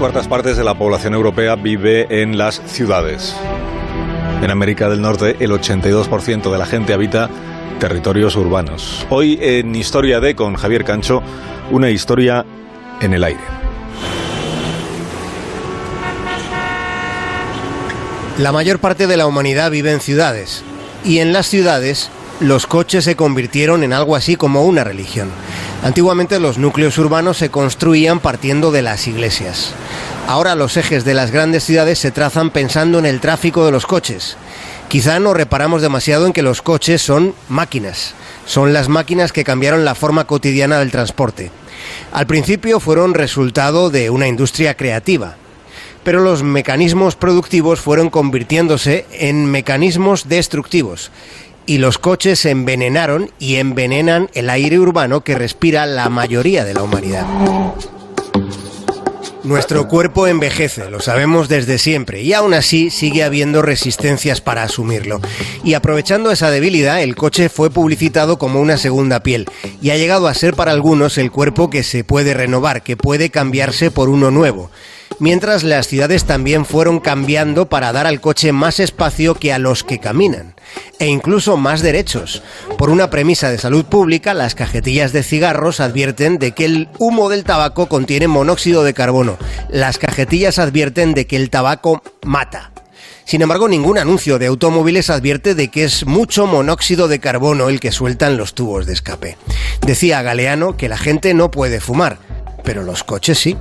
[0.00, 3.36] cuartas partes de la población europea vive en las ciudades.
[4.40, 7.28] En América del Norte, el 82% de la gente habita
[7.78, 9.06] territorios urbanos.
[9.10, 11.22] Hoy en Historia de con Javier Cancho,
[11.70, 12.46] una historia
[13.02, 13.42] en el aire.
[18.38, 20.64] La mayor parte de la humanidad vive en ciudades
[21.04, 25.28] y en las ciudades los coches se convirtieron en algo así como una religión.
[25.82, 29.74] Antiguamente los núcleos urbanos se construían partiendo de las iglesias.
[30.30, 33.84] Ahora los ejes de las grandes ciudades se trazan pensando en el tráfico de los
[33.84, 34.36] coches.
[34.86, 38.14] Quizá no reparamos demasiado en que los coches son máquinas.
[38.46, 41.50] Son las máquinas que cambiaron la forma cotidiana del transporte.
[42.12, 45.34] Al principio fueron resultado de una industria creativa,
[46.04, 51.10] pero los mecanismos productivos fueron convirtiéndose en mecanismos destructivos
[51.66, 56.84] y los coches envenenaron y envenenan el aire urbano que respira la mayoría de la
[56.84, 57.26] humanidad.
[59.42, 65.20] Nuestro cuerpo envejece, lo sabemos desde siempre, y aún así sigue habiendo resistencias para asumirlo.
[65.64, 69.46] Y aprovechando esa debilidad, el coche fue publicitado como una segunda piel,
[69.80, 73.30] y ha llegado a ser para algunos el cuerpo que se puede renovar, que puede
[73.30, 74.70] cambiarse por uno nuevo
[75.20, 79.84] mientras las ciudades también fueron cambiando para dar al coche más espacio que a los
[79.84, 80.54] que caminan,
[80.98, 82.42] e incluso más derechos.
[82.76, 87.28] Por una premisa de salud pública, las cajetillas de cigarros advierten de que el humo
[87.28, 89.38] del tabaco contiene monóxido de carbono.
[89.68, 92.72] Las cajetillas advierten de que el tabaco mata.
[93.24, 97.78] Sin embargo, ningún anuncio de automóviles advierte de que es mucho monóxido de carbono el
[97.78, 99.36] que sueltan los tubos de escape.
[99.86, 102.18] Decía Galeano que la gente no puede fumar,
[102.64, 103.56] pero los coches sí.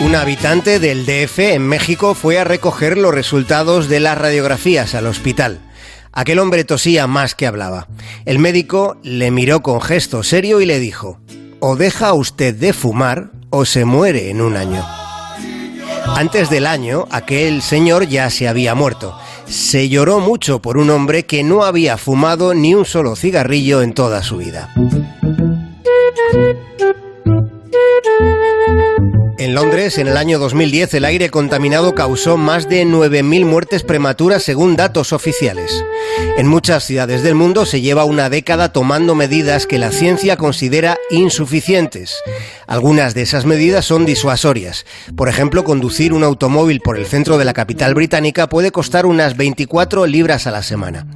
[0.00, 5.06] Un habitante del DF en México fue a recoger los resultados de las radiografías al
[5.06, 5.60] hospital.
[6.10, 7.86] Aquel hombre tosía más que hablaba.
[8.24, 11.20] El médico le miró con gesto serio y le dijo,
[11.60, 14.82] o deja usted de fumar o se muere en un año.
[16.06, 19.16] Antes del año, aquel señor ya se había muerto.
[19.46, 23.92] Se lloró mucho por un hombre que no había fumado ni un solo cigarrillo en
[23.92, 24.72] toda su vida.
[29.40, 34.42] En Londres, en el año 2010, el aire contaminado causó más de 9.000 muertes prematuras
[34.42, 35.82] según datos oficiales.
[36.40, 40.96] En muchas ciudades del mundo se lleva una década tomando medidas que la ciencia considera
[41.10, 42.16] insuficientes.
[42.66, 44.86] Algunas de esas medidas son disuasorias.
[45.16, 49.36] Por ejemplo, conducir un automóvil por el centro de la capital británica puede costar unas
[49.36, 51.06] 24 libras a la semana.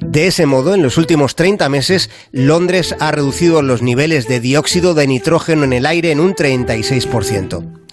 [0.00, 4.94] De ese modo, en los últimos 30 meses, Londres ha reducido los niveles de dióxido
[4.94, 7.87] de nitrógeno en el aire en un 36%.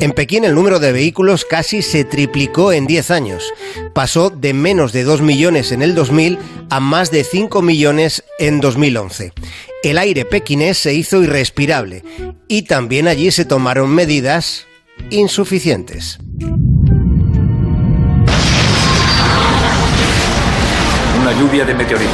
[0.00, 3.52] En Pekín el número de vehículos casi se triplicó en 10 años.
[3.94, 6.38] Pasó de menos de 2 millones en el 2000
[6.70, 9.32] a más de 5 millones en 2011.
[9.82, 12.02] El aire pequinés se hizo irrespirable
[12.48, 14.66] y también allí se tomaron medidas
[15.10, 16.18] insuficientes.
[21.20, 22.12] Una lluvia de meteoritos,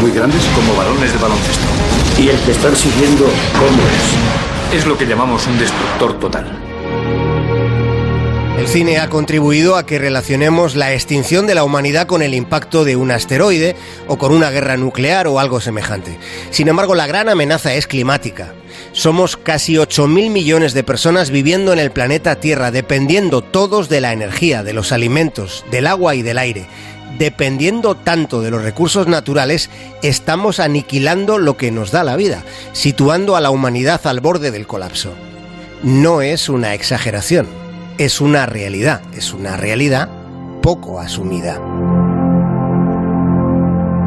[0.00, 1.66] muy grandes como balones de baloncesto.
[2.18, 4.57] ¿Y el que están siguiendo cómo es?
[4.72, 6.46] Es lo que llamamos un destructor total.
[8.58, 12.84] El cine ha contribuido a que relacionemos la extinción de la humanidad con el impacto
[12.84, 13.76] de un asteroide
[14.08, 16.18] o con una guerra nuclear o algo semejante.
[16.50, 18.52] Sin embargo, la gran amenaza es climática.
[18.92, 24.12] Somos casi 8.000 millones de personas viviendo en el planeta Tierra, dependiendo todos de la
[24.12, 26.66] energía, de los alimentos, del agua y del aire
[27.16, 29.70] dependiendo tanto de los recursos naturales,
[30.02, 34.66] estamos aniquilando lo que nos da la vida, situando a la humanidad al borde del
[34.66, 35.12] colapso.
[35.82, 37.46] No es una exageración,
[37.98, 40.08] es una realidad, es una realidad
[40.60, 41.60] poco asumida.